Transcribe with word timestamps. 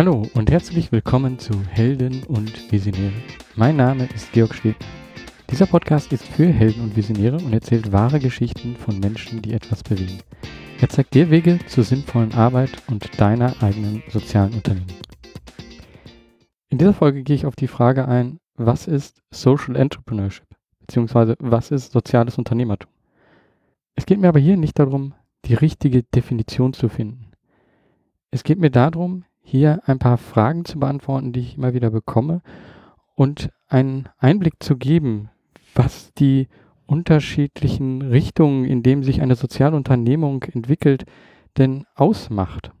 Hallo 0.00 0.26
und 0.32 0.50
herzlich 0.50 0.92
willkommen 0.92 1.38
zu 1.38 1.52
Helden 1.68 2.22
und 2.22 2.72
Visionäre. 2.72 3.12
Mein 3.54 3.76
Name 3.76 4.08
ist 4.14 4.32
Georg 4.32 4.54
Stedner. 4.54 4.86
Dieser 5.50 5.66
Podcast 5.66 6.10
ist 6.14 6.24
für 6.24 6.46
Helden 6.46 6.84
und 6.84 6.96
Visionäre 6.96 7.36
und 7.36 7.52
erzählt 7.52 7.92
wahre 7.92 8.18
Geschichten 8.18 8.76
von 8.76 8.98
Menschen, 8.98 9.42
die 9.42 9.52
etwas 9.52 9.82
bewegen. 9.82 10.20
Er 10.80 10.88
zeigt 10.88 11.12
dir 11.12 11.28
Wege 11.28 11.58
zur 11.66 11.84
sinnvollen 11.84 12.32
Arbeit 12.32 12.70
und 12.88 13.20
deiner 13.20 13.62
eigenen 13.62 14.02
sozialen 14.08 14.54
Unternehmen. 14.54 14.86
In 16.70 16.78
dieser 16.78 16.94
Folge 16.94 17.22
gehe 17.22 17.36
ich 17.36 17.44
auf 17.44 17.56
die 17.56 17.68
Frage 17.68 18.08
ein, 18.08 18.38
was 18.54 18.86
ist 18.86 19.20
Social 19.30 19.76
Entrepreneurship? 19.76 20.46
Beziehungsweise 20.78 21.36
was 21.40 21.70
ist 21.70 21.92
soziales 21.92 22.38
Unternehmertum? 22.38 22.90
Es 23.96 24.06
geht 24.06 24.18
mir 24.18 24.30
aber 24.30 24.40
hier 24.40 24.56
nicht 24.56 24.78
darum, 24.78 25.12
die 25.44 25.52
richtige 25.52 26.04
Definition 26.04 26.72
zu 26.72 26.88
finden. 26.88 27.32
Es 28.30 28.44
geht 28.44 28.58
mir 28.58 28.70
darum, 28.70 29.24
hier 29.42 29.80
ein 29.86 29.98
paar 29.98 30.18
Fragen 30.18 30.64
zu 30.64 30.78
beantworten, 30.78 31.32
die 31.32 31.40
ich 31.40 31.56
immer 31.56 31.74
wieder 31.74 31.90
bekomme 31.90 32.42
und 33.14 33.50
einen 33.68 34.08
Einblick 34.18 34.62
zu 34.62 34.76
geben, 34.76 35.30
was 35.74 36.12
die 36.14 36.48
unterschiedlichen 36.86 38.02
Richtungen, 38.02 38.64
in 38.64 38.82
denen 38.82 39.02
sich 39.02 39.22
eine 39.22 39.36
Sozialunternehmung 39.36 40.42
entwickelt, 40.44 41.04
denn 41.56 41.84
ausmacht. 41.94 42.72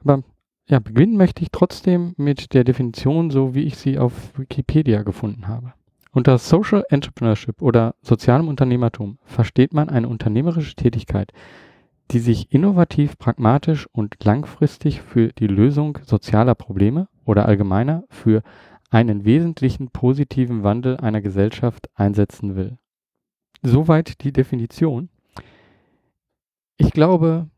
Aber 0.00 0.22
ja, 0.66 0.78
beginnen 0.78 1.16
möchte 1.16 1.42
ich 1.42 1.50
trotzdem 1.50 2.14
mit 2.16 2.54
der 2.54 2.64
Definition, 2.64 3.30
so 3.30 3.54
wie 3.54 3.64
ich 3.64 3.76
sie 3.76 3.98
auf 3.98 4.38
Wikipedia 4.38 5.02
gefunden 5.02 5.48
habe. 5.48 5.74
Unter 6.12 6.38
Social 6.38 6.84
Entrepreneurship 6.88 7.60
oder 7.62 7.94
sozialem 8.02 8.48
Unternehmertum 8.48 9.18
versteht 9.24 9.72
man 9.72 9.88
eine 9.88 10.08
unternehmerische 10.08 10.74
Tätigkeit, 10.74 11.32
die 12.10 12.18
sich 12.18 12.52
innovativ, 12.52 13.16
pragmatisch 13.16 13.86
und 13.92 14.22
langfristig 14.24 15.00
für 15.02 15.28
die 15.28 15.46
Lösung 15.46 15.98
sozialer 16.04 16.54
Probleme 16.54 17.08
oder 17.24 17.46
allgemeiner 17.46 18.04
für 18.10 18.42
einen 18.90 19.24
wesentlichen 19.24 19.88
positiven 19.88 20.62
Wandel 20.62 20.98
einer 20.98 21.22
Gesellschaft 21.22 21.88
einsetzen 21.94 22.56
will. 22.56 22.78
Soweit 23.62 24.22
die 24.24 24.32
Definition. 24.32 25.08
Ich 26.76 26.90
glaube, 26.90 27.48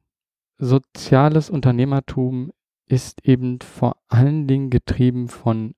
soziales 0.59 1.51
Unternehmertum 1.51 2.53
ist 2.87 3.27
eben 3.27 3.61
vor 3.61 3.97
allen 4.09 4.47
Dingen 4.47 4.71
getrieben 4.71 5.29
von 5.29 5.75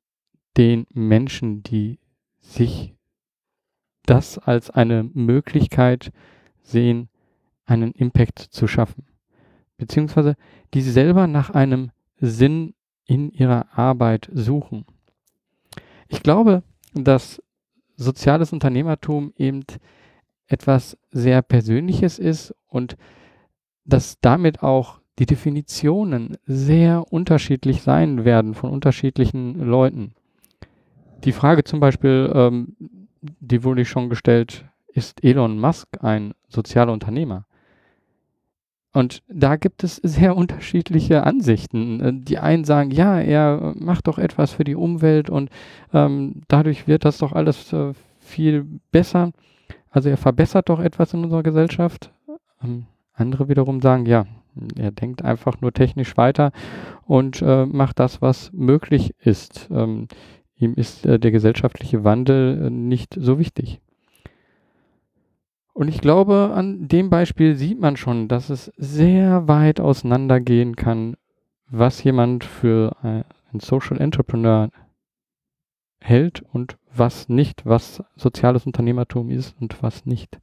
den 0.57 0.87
Menschen, 0.93 1.63
die 1.63 1.99
sich 2.41 2.95
das 4.05 4.39
als 4.39 4.71
eine 4.71 5.05
Möglichkeit 5.05 6.13
sehen, 6.63 7.09
einen 7.67 7.93
Impact 7.93 8.39
zu 8.39 8.67
schaffen. 8.67 9.07
Beziehungsweise 9.77 10.37
die 10.73 10.81
selber 10.81 11.27
nach 11.27 11.51
einem 11.51 11.91
Sinn 12.19 12.75
in 13.05 13.31
ihrer 13.31 13.67
Arbeit 13.77 14.31
suchen. 14.33 14.87
Ich 16.09 16.23
glaube, 16.23 16.63
dass 16.95 17.43
soziales 17.97 18.53
Unternehmertum 18.53 19.33
eben 19.37 19.65
etwas 20.47 20.97
sehr 21.11 21.43
Persönliches 21.43 22.19
ist 22.19 22.55
und 22.69 22.97
dass 23.85 24.21
damit 24.21 24.63
auch 24.63 25.01
die 25.19 25.27
Definitionen 25.27 26.37
sehr 26.45 27.11
unterschiedlich 27.11 27.83
sein 27.83 28.25
werden 28.25 28.55
von 28.55 28.71
unterschiedlichen 28.71 29.59
Leuten. 29.59 30.15
Die 31.25 31.33
Frage 31.33 31.65
zum 31.65 31.81
Beispiel, 31.81 32.31
ähm, 32.35 32.77
die 33.21 33.65
wurde 33.65 33.83
ich 33.83 33.89
schon 33.89 34.11
gestellt, 34.11 34.67
ist 34.89 35.25
Elon 35.25 35.59
Musk 35.59 35.89
ein 36.03 36.35
sozialer 36.49 36.93
Unternehmer? 36.93 37.47
Und 38.97 39.23
da 39.29 39.57
gibt 39.57 39.85
es 39.85 39.97
sehr 39.97 40.35
unterschiedliche 40.35 41.25
Ansichten. 41.25 42.01
Äh, 42.01 42.13
die 42.15 42.39
einen 42.39 42.65
sagen, 42.65 42.91
ja, 42.91 43.21
er 43.21 43.75
macht 43.79 44.07
doch 44.07 44.17
etwas 44.17 44.53
für 44.53 44.65
die 44.65 44.75
Umwelt 44.75 45.29
und 45.29 45.51
ähm, 45.93 46.41
dadurch 46.49 46.89
wird 46.89 47.05
das 47.05 47.19
doch 47.19 47.33
alles 47.33 47.75
äh, 47.75 47.93
viel 48.21 48.65
besser. 48.93 49.33
Also 49.91 50.09
er 50.09 50.17
verbessert 50.17 50.71
doch 50.71 50.81
etwas 50.81 51.13
in 51.13 51.25
unserer 51.25 51.43
Gesellschaft. 51.43 52.11
Ähm, 52.65 52.87
andere 53.13 53.51
wiederum 53.51 53.83
sagen, 53.83 54.07
ja, 54.07 54.25
er 54.77 54.93
denkt 54.93 55.23
einfach 55.23 55.61
nur 55.61 55.75
technisch 55.75 56.17
weiter 56.17 56.51
und 57.05 57.43
äh, 57.43 57.67
macht 57.67 57.99
das, 57.99 58.23
was 58.23 58.51
möglich 58.55 59.15
ist. 59.19 59.69
Ähm, 59.71 60.09
ihm 60.57 60.73
ist 60.73 61.05
äh, 61.05 61.19
der 61.19 61.33
gesellschaftliche 61.33 62.03
Wandel 62.03 62.65
äh, 62.65 62.71
nicht 62.71 63.15
so 63.21 63.39
wichtig. 63.39 63.83
Und 65.77 65.89
ich 65.89 66.01
glaube, 66.01 66.53
an 66.55 66.89
dem 66.89 67.11
Beispiel 67.11 67.55
sieht 67.55 67.79
man 67.79 67.99
schon, 67.99 68.29
dass 68.29 68.49
es 68.49 68.73
sehr 68.79 69.47
weit 69.47 69.79
auseinandergehen 69.79 70.75
kann, 70.75 71.19
was 71.69 72.03
jemand 72.03 72.45
für 72.45 72.97
ein 73.03 73.61
Social 73.61 74.01
Entrepreneur 74.01 74.71
hält 76.01 76.43
und 76.51 76.79
was 76.95 77.29
nicht, 77.29 77.67
was 77.67 78.03
soziales 78.15 78.65
Unternehmertum 78.65 79.29
ist 79.29 79.55
und 79.61 79.83
was 79.83 80.07
nicht. 80.07 80.41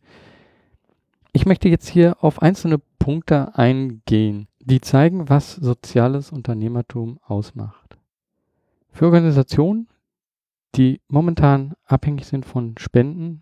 Ich 1.31 1.47
möchte 1.47 1.67
jetzt 1.67 1.88
hier 1.88 2.23
auf 2.23 2.44
einzelne 2.44 2.79
Punkte 3.00 3.57
eingehen, 3.57 4.47
die 4.59 4.81
zeigen, 4.81 5.29
was 5.29 5.55
soziales 5.55 6.31
Unternehmertum 6.31 7.17
ausmacht. 7.23 7.97
Für 8.91 9.05
Organisationen, 9.05 9.88
die 10.75 11.01
momentan 11.07 11.73
abhängig 11.85 12.25
sind 12.25 12.45
von 12.45 12.75
Spenden 12.77 13.41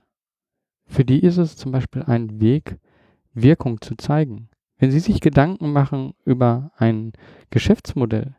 für 0.92 1.06
die 1.06 1.22
ist 1.22 1.38
es 1.38 1.56
zum 1.56 1.72
Beispiel 1.72 2.04
ein 2.04 2.42
Weg, 2.42 2.78
Wirkung 3.34 3.80
zu 3.80 3.96
zeigen. 3.96 4.50
Wenn 4.78 4.92
Sie 4.92 5.00
sich 5.00 5.22
Gedanken 5.22 5.72
machen 5.72 6.14
über 6.26 6.72
ein 6.76 7.14
Geschäftsmodell 7.50 8.36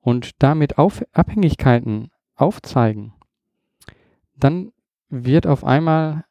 und 0.00 0.40
damit 0.40 0.78
auf 0.78 1.02
Abhängigkeiten 1.12 2.12
aufzeigen, 2.36 3.14
dann 4.36 4.72
wird 5.08 5.46
auf 5.46 5.64
einmal 5.64 6.24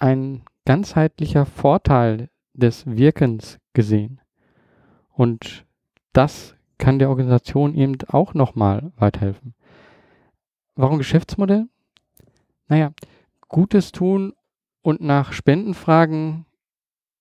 ein 0.00 0.42
ganzheitlicher 0.64 1.46
Vorteil 1.46 2.28
des 2.52 2.84
Wirkens 2.84 3.60
gesehen. 3.74 4.20
Und 5.10 5.66
das 6.12 6.56
kann 6.78 6.98
der 6.98 7.10
Organisation 7.10 7.76
eben 7.76 7.96
auch 8.08 8.34
nochmal 8.34 8.92
weiterhelfen. 8.96 9.54
Warum 10.74 10.98
Geschäftsmodell? 10.98 11.68
Naja, 12.66 12.92
Gutes 13.48 13.92
tun 13.92 14.32
und 14.84 15.00
nach 15.00 15.32
Spenden 15.32 15.72
fragen 15.72 16.44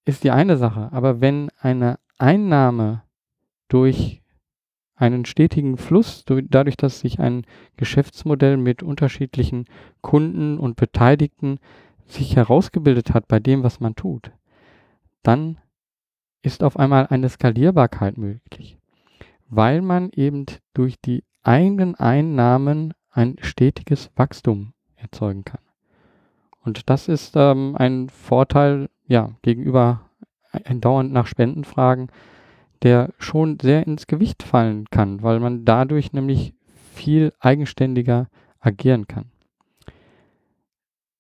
ist 0.04 0.26
die 0.26 0.32
eine 0.32 0.58
Sache, 0.58 0.90
aber 0.92 1.22
wenn 1.22 1.50
eine 1.58 1.98
Einnahme 2.18 3.04
durch 3.70 4.22
einen 4.96 5.24
stetigen 5.24 5.78
Fluss, 5.78 6.26
dadurch, 6.26 6.76
dass 6.76 7.00
sich 7.00 7.22
ein 7.22 7.46
Geschäftsmodell 7.78 8.58
mit 8.58 8.84
unterschiedlichen 8.84 9.66
Kunden 10.02 10.60
und 10.60 10.76
Beteiligten 10.76 11.58
sich 12.06 12.36
herausgebildet 12.36 13.14
hat 13.14 13.30
bei 13.30 13.40
dem, 13.40 13.64
was 13.64 13.80
man 13.80 13.96
tut, 13.96 14.34
dann 15.24 15.58
ist 16.42 16.64
auf 16.64 16.78
einmal 16.78 17.08
eine 17.08 17.30
Skalierbarkeit 17.30 18.18
möglich, 18.18 18.78
weil 19.48 19.82
man 19.82 20.10
eben 20.12 20.46
durch 20.74 21.00
die 21.00 21.24
eigenen 21.44 21.96
Einnahmen 21.96 22.94
ein 23.10 23.38
stetiges 23.40 24.12
Wachstum 24.18 24.74
erzeugen 24.98 25.46
kann. 25.46 25.63
Und 26.64 26.90
das 26.90 27.08
ist 27.08 27.34
ähm, 27.36 27.76
ein 27.78 28.10
Vorteil 28.10 28.90
ja, 29.08 29.32
gegenüber 29.42 30.10
dauernd 30.70 31.12
nach 31.12 31.28
Spenden 31.28 31.64
fragen, 31.64 32.08
der 32.84 33.14
schon 33.18 33.60
sehr 33.60 33.86
ins 33.88 34.08
Gewicht 34.08 34.44
fallen 34.44 34.86
kann, 34.90 35.24
weil 35.24 35.40
man 35.40 35.66
dadurch 35.66 36.14
nämlich 36.14 36.54
viel 36.94 37.34
eigenständiger 37.40 38.28
agieren 38.60 39.08
kann. 39.08 39.32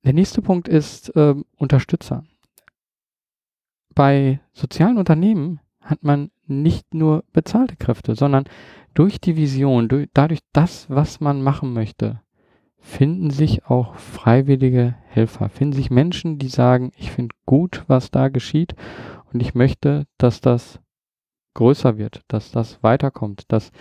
Der 0.03 0.13
nächste 0.13 0.41
Punkt 0.41 0.67
ist 0.67 1.15
äh, 1.15 1.35
Unterstützer. 1.57 2.25
Bei 3.95 4.41
sozialen 4.51 4.97
Unternehmen 4.97 5.59
hat 5.79 6.03
man 6.03 6.31
nicht 6.45 6.93
nur 6.93 7.23
bezahlte 7.31 7.75
Kräfte, 7.75 8.15
sondern 8.15 8.45
durch 8.93 9.19
die 9.21 9.35
Vision, 9.35 9.87
durch, 9.87 10.09
dadurch 10.13 10.41
das, 10.51 10.89
was 10.89 11.21
man 11.21 11.41
machen 11.41 11.73
möchte, 11.73 12.21
finden 12.83 13.31
sich 13.31 13.65
auch 13.65 13.95
freiwillige 13.95 14.95
Helfer, 15.07 15.47
finden 15.49 15.73
sich 15.73 15.89
Menschen, 15.89 16.37
die 16.37 16.49
sagen, 16.49 16.91
ich 16.97 17.11
finde 17.11 17.33
gut, 17.45 17.85
was 17.87 18.11
da 18.11 18.27
geschieht 18.27 18.75
und 19.31 19.41
ich 19.41 19.55
möchte, 19.55 20.05
dass 20.17 20.41
das 20.41 20.79
größer 21.53 21.97
wird, 21.97 22.21
dass 22.27 22.51
das 22.51 22.83
weiterkommt, 22.83 23.45
dass 23.47 23.71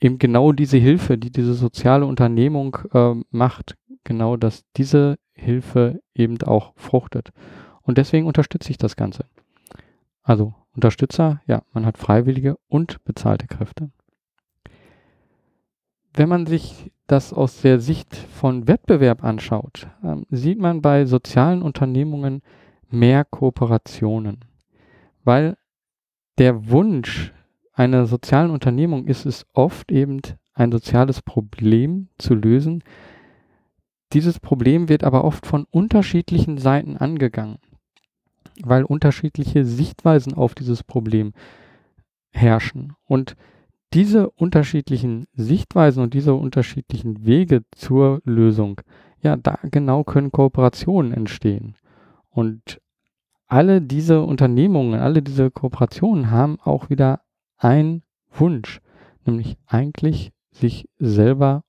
eben 0.00 0.18
genau 0.18 0.52
diese 0.52 0.78
Hilfe, 0.78 1.18
die 1.18 1.30
diese 1.30 1.54
soziale 1.54 2.06
Unternehmung 2.06 2.78
äh, 2.94 3.14
macht, 3.30 3.76
genau, 4.02 4.36
dass 4.38 4.64
diese 4.76 5.18
Hilfe 5.34 6.00
eben 6.14 6.40
auch 6.42 6.72
fruchtet. 6.76 7.32
Und 7.82 7.98
deswegen 7.98 8.26
unterstütze 8.26 8.70
ich 8.70 8.78
das 8.78 8.96
Ganze. 8.96 9.26
Also 10.22 10.54
Unterstützer, 10.74 11.42
ja, 11.46 11.62
man 11.74 11.84
hat 11.84 11.98
freiwillige 11.98 12.56
und 12.66 13.04
bezahlte 13.04 13.46
Kräfte 13.46 13.90
wenn 16.14 16.28
man 16.28 16.46
sich 16.46 16.92
das 17.06 17.32
aus 17.32 17.60
der 17.62 17.80
Sicht 17.80 18.14
von 18.14 18.68
Wettbewerb 18.68 19.24
anschaut, 19.24 19.88
ähm, 20.02 20.26
sieht 20.30 20.58
man 20.58 20.82
bei 20.82 21.04
sozialen 21.04 21.62
Unternehmungen 21.62 22.42
mehr 22.88 23.24
Kooperationen, 23.24 24.44
weil 25.24 25.56
der 26.38 26.70
Wunsch 26.70 27.32
einer 27.72 28.06
sozialen 28.06 28.50
Unternehmung 28.50 29.06
ist 29.06 29.26
es 29.26 29.46
oft 29.54 29.90
eben 29.90 30.20
ein 30.54 30.70
soziales 30.70 31.22
Problem 31.22 32.08
zu 32.18 32.34
lösen. 32.34 32.84
Dieses 34.12 34.38
Problem 34.40 34.88
wird 34.88 35.04
aber 35.04 35.24
oft 35.24 35.46
von 35.46 35.66
unterschiedlichen 35.70 36.58
Seiten 36.58 36.98
angegangen, 36.98 37.58
weil 38.62 38.84
unterschiedliche 38.84 39.64
Sichtweisen 39.64 40.34
auf 40.34 40.54
dieses 40.54 40.82
Problem 40.82 41.32
herrschen. 42.30 42.92
Und 43.06 43.36
diese 43.94 44.30
unterschiedlichen 44.30 45.26
Sichtweisen 45.34 46.02
und 46.02 46.14
diese 46.14 46.34
unterschiedlichen 46.34 47.26
Wege 47.26 47.62
zur 47.72 48.20
Lösung, 48.24 48.80
ja, 49.20 49.36
da 49.36 49.58
genau 49.62 50.04
können 50.04 50.32
Kooperationen 50.32 51.12
entstehen. 51.12 51.76
Und 52.30 52.80
alle 53.46 53.82
diese 53.82 54.22
Unternehmungen, 54.22 54.98
alle 54.98 55.22
diese 55.22 55.50
Kooperationen 55.50 56.30
haben 56.30 56.58
auch 56.60 56.88
wieder 56.90 57.20
einen 57.58 58.02
Wunsch, 58.32 58.80
nämlich 59.26 59.56
eigentlich 59.66 60.32
sich 60.50 60.88
selber 60.98 61.64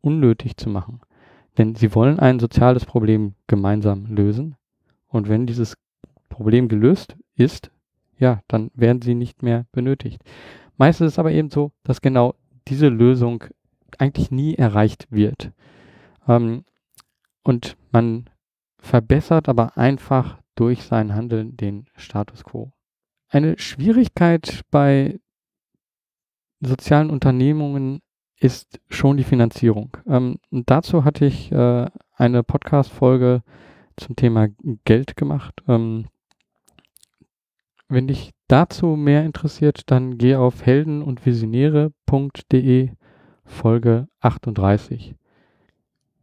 unnötig 0.00 0.56
zu 0.56 0.70
machen. 0.70 1.00
Denn 1.58 1.74
sie 1.74 1.94
wollen 1.94 2.18
ein 2.18 2.38
soziales 2.38 2.84
Problem 2.84 3.34
gemeinsam 3.48 4.06
lösen. 4.06 4.56
Und 5.08 5.28
wenn 5.28 5.46
dieses 5.46 5.76
Problem 6.28 6.68
gelöst 6.68 7.16
ist, 7.34 7.70
ja, 8.18 8.40
dann 8.48 8.70
werden 8.74 9.02
sie 9.02 9.14
nicht 9.14 9.42
mehr 9.42 9.66
benötigt. 9.72 10.22
Meistens 10.80 11.08
ist 11.08 11.12
es 11.12 11.18
aber 11.18 11.32
eben 11.32 11.50
so, 11.50 11.72
dass 11.82 12.00
genau 12.00 12.36
diese 12.66 12.88
Lösung 12.88 13.44
eigentlich 13.98 14.30
nie 14.30 14.54
erreicht 14.54 15.08
wird. 15.10 15.52
Ähm, 16.26 16.64
und 17.42 17.76
man 17.92 18.30
verbessert 18.78 19.50
aber 19.50 19.76
einfach 19.76 20.40
durch 20.54 20.84
sein 20.84 21.14
Handeln 21.14 21.54
den 21.58 21.84
Status 21.96 22.44
quo. 22.44 22.72
Eine 23.28 23.58
Schwierigkeit 23.58 24.62
bei 24.70 25.20
sozialen 26.60 27.10
Unternehmungen 27.10 28.00
ist 28.38 28.80
schon 28.88 29.18
die 29.18 29.24
Finanzierung. 29.24 29.98
Ähm, 30.06 30.38
dazu 30.50 31.04
hatte 31.04 31.26
ich 31.26 31.52
äh, 31.52 31.90
eine 32.14 32.42
Podcast-Folge 32.42 33.42
zum 33.98 34.16
Thema 34.16 34.48
Geld 34.86 35.14
gemacht. 35.14 35.62
Ähm, 35.68 36.06
wenn 37.90 38.06
dich 38.06 38.32
dazu 38.48 38.96
mehr 38.96 39.24
interessiert, 39.24 39.90
dann 39.90 40.16
geh 40.16 40.36
auf 40.36 40.64
helden- 40.64 41.02
und 41.02 41.26
visionäre.de 41.26 42.90
Folge 43.44 44.08
38. 44.20 45.14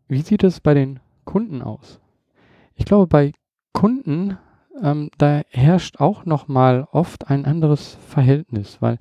Wie 0.08 0.22
sieht 0.22 0.44
es 0.44 0.62
bei 0.62 0.74
den 0.74 1.00
Kunden 1.26 1.62
aus? 1.62 2.00
Ich 2.76 2.86
glaube, 2.86 3.08
bei 3.08 3.34
Kunden, 3.74 4.38
ähm, 4.82 5.10
da 5.18 5.42
herrscht 5.50 6.00
auch 6.00 6.26
nochmal 6.26 6.88
oft 6.92 7.30
ein 7.30 7.46
anderes 7.46 7.98
Verhältnis, 8.08 8.82
weil 8.82 8.98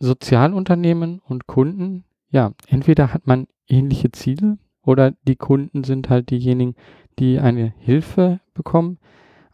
Sozialunternehmen 0.00 1.20
und 1.20 1.46
Kunden, 1.46 2.04
ja, 2.30 2.52
entweder 2.68 3.12
hat 3.12 3.26
man 3.26 3.46
ähnliche 3.66 4.12
Ziele 4.12 4.58
oder 4.82 5.12
die 5.26 5.36
Kunden 5.36 5.84
sind 5.84 6.10
halt 6.10 6.30
diejenigen, 6.30 6.74
die 7.18 7.38
eine 7.38 7.74
Hilfe 7.78 8.40
bekommen. 8.54 8.98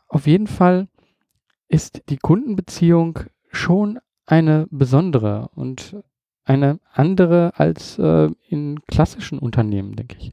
Auf 0.08 0.26
jeden 0.26 0.46
Fall 0.46 0.88
ist 1.74 2.08
die 2.08 2.18
Kundenbeziehung 2.18 3.18
schon 3.50 3.98
eine 4.26 4.68
besondere 4.70 5.50
und 5.56 5.96
eine 6.44 6.78
andere 6.92 7.52
als 7.56 7.98
äh, 7.98 8.30
in 8.46 8.78
klassischen 8.86 9.40
Unternehmen, 9.40 9.96
denke 9.96 10.16
ich. 10.20 10.32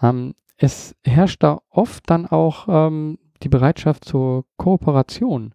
Ähm, 0.00 0.36
es 0.56 0.94
herrscht 1.02 1.42
da 1.42 1.60
oft 1.70 2.08
dann 2.08 2.26
auch 2.26 2.68
ähm, 2.68 3.18
die 3.42 3.48
Bereitschaft 3.48 4.04
zur 4.04 4.44
Kooperation. 4.56 5.54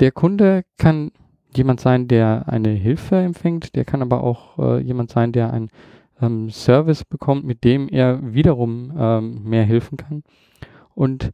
Der 0.00 0.10
Kunde 0.10 0.64
kann 0.78 1.12
jemand 1.54 1.80
sein, 1.80 2.08
der 2.08 2.44
eine 2.46 2.70
Hilfe 2.70 3.16
empfängt, 3.16 3.76
der 3.76 3.84
kann 3.84 4.00
aber 4.00 4.24
auch 4.24 4.58
äh, 4.58 4.78
jemand 4.78 5.10
sein, 5.10 5.32
der 5.32 5.52
einen 5.52 5.68
ähm, 6.22 6.48
Service 6.48 7.04
bekommt, 7.04 7.44
mit 7.44 7.62
dem 7.62 7.90
er 7.90 8.32
wiederum 8.32 8.94
ähm, 8.96 9.42
mehr 9.44 9.64
helfen 9.64 9.98
kann. 9.98 10.22
Und 10.94 11.30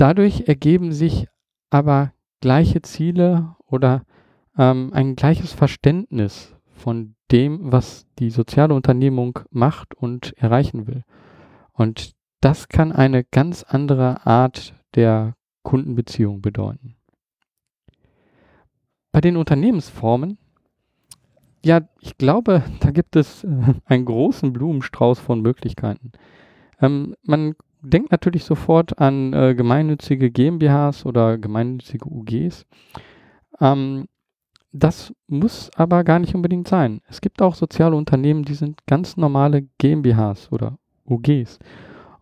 dadurch 0.00 0.48
ergeben 0.48 0.92
sich 0.92 1.26
aber 1.68 2.12
gleiche 2.40 2.80
Ziele 2.82 3.56
oder 3.66 4.04
ähm, 4.56 4.90
ein 4.94 5.14
gleiches 5.14 5.52
Verständnis 5.52 6.56
von 6.72 7.14
dem, 7.30 7.70
was 7.70 8.06
die 8.18 8.30
soziale 8.30 8.74
Unternehmung 8.74 9.40
macht 9.50 9.94
und 9.94 10.36
erreichen 10.38 10.86
will. 10.86 11.04
Und 11.72 12.12
das 12.40 12.68
kann 12.68 12.92
eine 12.92 13.24
ganz 13.24 13.62
andere 13.62 14.26
Art 14.26 14.74
der 14.94 15.34
Kundenbeziehung 15.62 16.40
bedeuten. 16.40 16.96
Bei 19.12 19.20
den 19.20 19.36
Unternehmensformen, 19.36 20.38
ja, 21.62 21.82
ich 22.00 22.16
glaube, 22.16 22.62
da 22.80 22.90
gibt 22.90 23.16
es 23.16 23.44
äh, 23.44 23.74
einen 23.84 24.06
großen 24.06 24.52
Blumenstrauß 24.52 25.18
von 25.18 25.42
Möglichkeiten. 25.42 26.12
Ähm, 26.80 27.14
man 27.22 27.54
denkt 27.82 28.10
natürlich 28.10 28.44
sofort 28.44 28.98
an 28.98 29.32
äh, 29.32 29.54
gemeinnützige 29.54 30.30
GmbHs 30.30 31.06
oder 31.06 31.38
gemeinnützige 31.38 32.06
UGs. 32.06 32.66
Ähm, 33.60 34.06
das 34.72 35.12
muss 35.26 35.70
aber 35.74 36.04
gar 36.04 36.18
nicht 36.18 36.34
unbedingt 36.34 36.68
sein. 36.68 37.00
Es 37.08 37.20
gibt 37.20 37.42
auch 37.42 37.54
soziale 37.54 37.96
Unternehmen, 37.96 38.44
die 38.44 38.54
sind 38.54 38.86
ganz 38.86 39.16
normale 39.16 39.62
GmbHs 39.78 40.52
oder 40.52 40.78
UGs. 41.06 41.58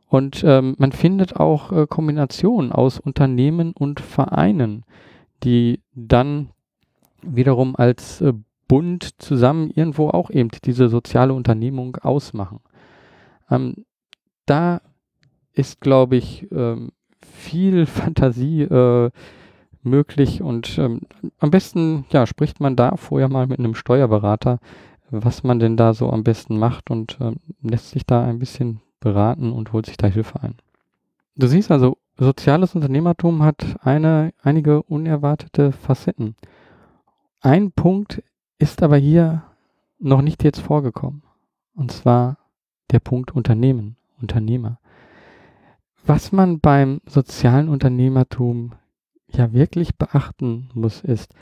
Und 0.09 0.43
ähm, 0.45 0.75
man 0.79 0.93
findet 0.93 1.37
auch 1.37 1.71
äh, 1.71 1.87
Kombinationen 1.87 2.73
aus 2.73 2.99
Unternehmen 2.99 3.73
und 3.73 4.01
Vereinen, 4.01 4.85
die 5.45 5.83
dann 5.95 6.51
wiederum 7.21 7.77
als 7.77 8.23
äh, 8.23 8.33
Bund 8.69 9.21
zusammen 9.21 9.71
irgendwo 9.71 10.09
auch 10.09 10.31
eben 10.31 10.51
diese 10.65 10.89
soziale 10.89 11.35
Unternehmung 11.35 11.97
ausmachen. 11.97 12.61
Ähm, 13.51 13.85
da 14.47 14.81
ist, 15.59 15.81
glaube 15.81 16.17
ich, 16.17 16.47
ähm, 16.53 16.93
viel 17.21 17.87
Fantasie 17.87 18.63
äh, 18.63 19.11
möglich 19.83 20.43
und 20.43 20.79
ähm, 20.79 21.03
am 21.39 21.51
besten 21.51 22.05
ja, 22.11 22.27
spricht 22.27 22.61
man 22.61 22.77
da 22.77 22.97
vorher 22.97 23.29
mal 23.29 23.47
mit 23.47 23.59
einem 23.59 23.75
Steuerberater, 23.75 24.59
was 25.11 25.43
man 25.43 25.59
denn 25.59 25.77
da 25.77 25.95
so 25.95 26.11
am 26.11 26.25
besten 26.25 26.59
macht 26.59 26.91
und 26.91 27.19
ähm, 27.21 27.37
lässt 27.63 27.91
sich 27.91 28.05
da 28.05 28.25
ein 28.25 28.39
bisschen 28.39 28.81
beraten 29.01 29.53
und 29.53 29.73
holt 29.73 29.87
sich 29.87 29.97
da 29.97 30.07
Hilfe 30.07 30.43
ein. 30.43 30.57
Du 31.37 31.47
siehst 31.47 31.71
also, 31.71 31.97
soziales 32.19 32.75
Unternehmertum 32.75 33.43
hat 33.43 33.77
eine, 33.81 34.33
einige 34.43 34.83
unerwartete 34.83 35.73
Facetten. 35.73 36.35
Ein 37.41 37.71
Punkt 37.71 38.23
ist 38.59 38.83
aber 38.83 38.97
hier 38.97 39.45
noch 39.99 40.23
nicht 40.23 40.43
jetzt 40.45 40.61
vorgekommen. 40.61 41.23
Und 41.75 41.93
zwar 41.93 42.39
der 42.91 42.99
Punkt 42.99 43.31
Unternehmen, 43.31 43.97
Unternehmer. 44.21 44.81
Was 46.05 46.33
man 46.33 46.61
beim 46.61 47.01
sozialen 47.07 47.69
Unternehmertum 47.69 48.75
ja 49.31 49.53
wirklich 49.53 49.97
beachten 49.97 50.71
muss, 50.75 51.03
ist, 51.03 51.35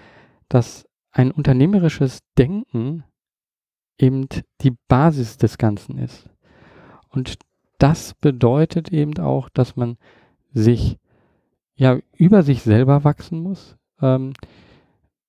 dass 0.49 0.89
ein 1.13 1.31
unternehmerisches 1.31 2.21
Denken 2.37 3.05
eben 3.99 4.29
die 4.61 4.77
Basis 4.89 5.39
des 5.39 5.59
Ganzen 5.59 5.99
ist. 5.99 6.29
Und 7.09 7.39
das 7.79 8.15
bedeutet 8.15 8.93
eben 8.93 9.19
auch, 9.19 9.49
dass 9.49 9.77
man 9.77 9.97
sich 10.53 10.99
ja 11.75 11.99
über 12.17 12.43
sich 12.43 12.63
selber 12.63 13.05
wachsen 13.05 13.41
muss. 13.41 13.77
Ähm, 14.01 14.33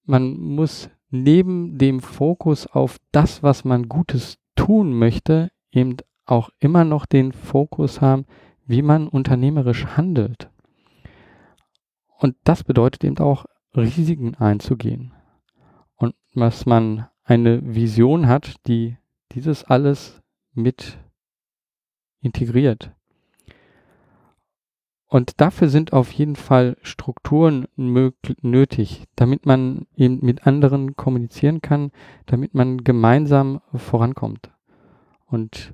man 0.05 0.37
muss 0.37 0.89
neben 1.09 1.77
dem 1.77 1.99
Fokus 1.99 2.67
auf 2.67 2.97
das, 3.11 3.43
was 3.43 3.63
man 3.63 3.87
Gutes 3.87 4.37
tun 4.55 4.93
möchte, 4.93 5.51
eben 5.71 5.97
auch 6.25 6.49
immer 6.59 6.83
noch 6.83 7.05
den 7.05 7.31
Fokus 7.31 8.01
haben, 8.01 8.25
wie 8.67 8.81
man 8.81 9.07
unternehmerisch 9.07 9.85
handelt. 9.97 10.49
Und 12.19 12.35
das 12.43 12.63
bedeutet 12.63 13.03
eben 13.03 13.17
auch, 13.17 13.45
Risiken 13.75 14.35
einzugehen. 14.35 15.13
Und 15.95 16.15
dass 16.33 16.65
man 16.65 17.07
eine 17.23 17.75
Vision 17.75 18.27
hat, 18.27 18.55
die 18.67 18.97
dieses 19.33 19.63
alles 19.63 20.21
mit 20.53 20.97
integriert. 22.21 22.91
Und 25.09 25.39
dafür 25.39 25.69
sind 25.69 25.93
auf 25.93 26.11
jeden 26.11 26.35
Fall 26.35 26.75
Strukturen 26.81 27.67
nötig, 27.77 29.05
damit 29.15 29.45
man 29.45 29.87
eben 29.95 30.19
mit 30.21 30.45
anderen 30.45 30.97
kommunizieren 30.97 31.61
kann, 31.61 31.91
damit 32.25 32.53
man 32.53 32.83
gemeinsam 32.83 33.61
vorankommt. 33.73 34.51
Und 35.25 35.73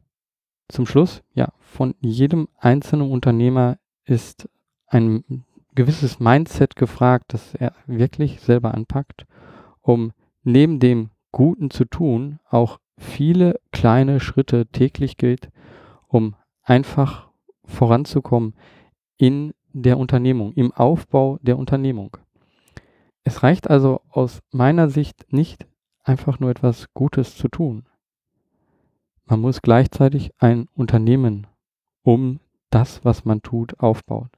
zum 0.73 0.85
Schluss, 0.85 1.23
ja, 1.33 1.49
von 1.59 1.95
jedem 2.01 2.47
einzelnen 2.57 3.11
Unternehmer 3.11 3.77
ist 4.05 4.49
ein 4.87 5.45
gewisses 5.75 6.19
Mindset 6.19 6.75
gefragt, 6.75 7.33
das 7.33 7.55
er 7.55 7.73
wirklich 7.85 8.41
selber 8.41 8.73
anpackt, 8.73 9.25
um 9.81 10.11
neben 10.43 10.79
dem 10.79 11.09
Guten 11.31 11.71
zu 11.71 11.85
tun, 11.85 12.39
auch 12.49 12.79
viele 12.97 13.59
kleine 13.71 14.19
Schritte 14.19 14.67
täglich 14.67 15.17
gilt, 15.17 15.49
um 16.07 16.35
einfach 16.61 17.29
voranzukommen 17.65 18.53
in 19.17 19.53
der 19.73 19.97
Unternehmung, 19.97 20.53
im 20.53 20.71
Aufbau 20.71 21.39
der 21.41 21.57
Unternehmung. 21.57 22.17
Es 23.23 23.41
reicht 23.41 23.69
also 23.69 24.01
aus 24.09 24.41
meiner 24.51 24.89
Sicht 24.89 25.31
nicht 25.31 25.65
einfach 26.03 26.39
nur 26.39 26.51
etwas 26.51 26.93
Gutes 26.93 27.35
zu 27.35 27.47
tun. 27.47 27.85
Man 29.25 29.39
muss 29.39 29.61
gleichzeitig 29.61 30.31
ein 30.37 30.67
Unternehmen 30.75 31.47
um 32.03 32.39
das, 32.69 33.03
was 33.05 33.25
man 33.25 33.41
tut, 33.41 33.79
aufbauen. 33.79 34.29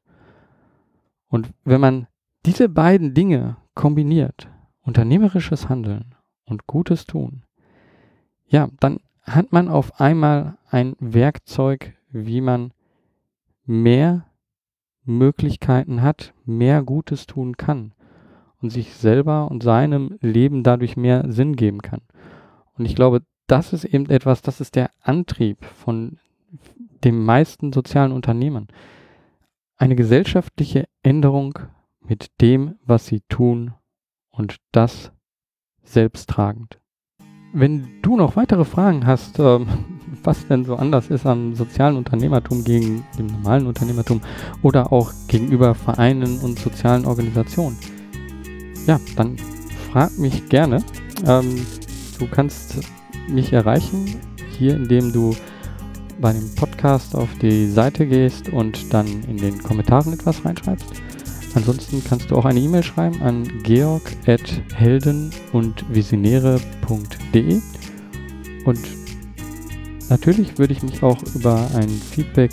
Und 1.28 1.52
wenn 1.64 1.82
man 1.82 2.08
diese 2.46 2.70
beiden 2.70 3.14
Dinge 3.14 3.58
kombiniert, 3.74 4.50
unternehmerisches 4.82 5.68
Handeln 5.70 6.16
und 6.46 6.68
gutes 6.68 7.06
Tun, 7.06 7.44
ja, 8.48 8.70
dann 8.80 9.00
hat 9.24 9.52
man 9.52 9.68
auf 9.68 10.00
einmal 10.00 10.58
ein 10.70 10.96
Werkzeug, 11.00 11.96
wie 12.12 12.42
man 12.42 12.72
mehr 13.66 14.26
Möglichkeiten 15.04 16.02
hat, 16.02 16.34
mehr 16.46 16.84
Gutes 16.84 17.26
tun 17.26 17.58
kann 17.58 17.94
und 18.62 18.70
sich 18.70 18.94
selber 18.94 19.50
und 19.50 19.64
seinem 19.64 20.18
Leben 20.22 20.64
dadurch 20.64 20.96
mehr 20.98 21.32
Sinn 21.32 21.56
geben 21.56 21.82
kann. 21.82 22.02
Und 22.78 22.86
ich 22.86 22.96
glaube, 22.96 23.22
das 23.48 23.74
ist 23.74 23.86
eben 23.86 24.10
etwas, 24.10 24.42
das 24.42 24.62
ist 24.62 24.76
der 24.76 24.90
Antrieb 25.02 25.64
von 25.66 26.18
den 27.04 27.24
meisten 27.24 27.72
sozialen 27.72 28.12
Unternehmen. 28.12 28.68
Eine 29.78 29.96
gesellschaftliche 29.96 30.88
Änderung 31.04 31.60
mit 32.00 32.42
dem, 32.42 32.76
was 32.86 33.06
sie 33.06 33.22
tun 33.30 33.74
und 34.30 34.58
das 34.72 35.12
selbsttragend. 35.84 36.80
Wenn 37.54 38.02
du 38.02 38.18
noch 38.18 38.36
weitere 38.36 38.66
Fragen 38.66 39.06
hast, 39.06 39.40
ähm, 39.40 39.68
was 40.24 40.48
denn 40.48 40.66
so 40.66 40.76
anders 40.76 41.10
ist 41.10 41.26
am 41.26 41.56
sozialen 41.56 41.98
Unternehmertum 41.98 42.64
gegen 42.64 43.06
dem 43.18 43.28
normalen 43.28 43.68
Unternehmertum 43.68 44.22
oder 44.62 44.92
auch 44.92 45.12
gegenüber 45.28 45.76
Vereinen 45.76 46.40
und 46.40 46.60
sozialen 46.60 47.06
Organisationen, 47.06 47.78
ja, 48.88 49.00
dann 49.16 49.38
frag 49.92 50.18
mich 50.18 50.50
gerne. 50.50 50.84
Ähm, 51.26 51.66
du 52.20 52.28
kannst 52.28 52.80
mich 53.30 53.54
erreichen, 53.54 54.20
hier 54.58 54.76
indem 54.76 55.12
du 55.12 55.36
bei 56.20 56.32
dem 56.32 56.54
Podcast 56.56 57.16
auf 57.16 57.30
die 57.42 57.68
Seite 57.68 58.06
gehst 58.06 58.50
und 58.50 58.94
dann 58.94 59.08
in 59.28 59.38
den 59.38 59.62
Kommentaren 59.62 60.14
etwas 60.14 60.46
reinschreibst. 60.46 60.88
Ansonsten 61.56 62.04
kannst 62.04 62.32
du 62.32 62.36
auch 62.36 62.46
eine 62.46 62.60
E-Mail 62.60 62.84
schreiben 62.84 63.22
an 63.22 63.48
georg.helden 63.64 65.32
und 65.54 65.86
visionäre.de 65.94 67.62
und 68.66 68.80
natürlich 70.10 70.58
würde 70.58 70.74
ich 70.74 70.84
mich 70.84 71.02
auch 71.02 71.18
über 71.34 71.68
ein 71.76 71.90
Feedback 71.90 72.52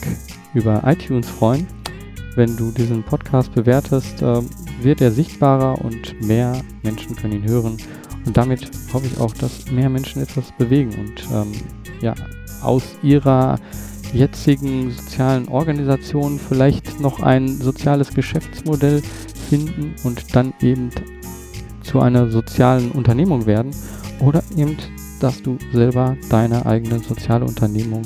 über 0.54 0.82
iTunes 0.84 1.28
freuen. 1.28 1.66
Wenn 2.34 2.56
du 2.56 2.70
diesen 2.70 3.02
Podcast 3.02 3.54
bewertest, 3.54 4.22
äh, 4.22 4.40
wird 4.80 5.00
er 5.00 5.10
sichtbarer 5.10 5.84
und 5.84 6.20
mehr 6.22 6.60
Menschen 6.82 7.16
können 7.16 7.34
ihn 7.34 7.48
hören. 7.48 7.76
Und 8.24 8.36
damit 8.36 8.70
hoffe 8.92 9.06
ich 9.06 9.18
auch, 9.18 9.34
dass 9.34 9.70
mehr 9.70 9.88
Menschen 9.88 10.22
etwas 10.22 10.52
bewegen 10.52 10.94
und 10.94 11.24
ähm, 11.32 11.52
ja, 12.00 12.14
aus 12.62 12.84
ihrer 13.02 13.58
jetzigen 14.12 14.90
sozialen 14.90 15.48
Organisation 15.48 16.38
vielleicht 16.38 17.00
noch 17.00 17.20
ein 17.20 17.48
soziales 17.48 18.12
Geschäftsmodell 18.14 19.02
finden 19.48 19.94
und 20.04 20.36
dann 20.36 20.52
eben 20.60 20.90
zu 21.82 22.00
einer 22.00 22.30
sozialen 22.30 22.90
Unternehmung 22.92 23.46
werden 23.46 23.72
oder 24.20 24.42
eben, 24.56 24.76
dass 25.20 25.42
du 25.42 25.58
selber 25.72 26.16
deine 26.30 26.64
eigene 26.66 26.98
soziale 27.00 27.44
Unternehmung 27.44 28.02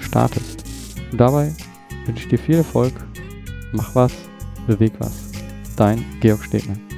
startest. 0.00 0.64
Und 1.10 1.18
dabei 1.18 1.52
wünsche 2.06 2.24
ich 2.24 2.28
dir 2.28 2.38
viel 2.38 2.56
Erfolg, 2.56 2.92
mach 3.72 3.94
was, 3.94 4.12
beweg 4.66 4.92
was. 4.98 5.30
Dein 5.76 6.04
Georg 6.20 6.44
Stegner. 6.44 6.91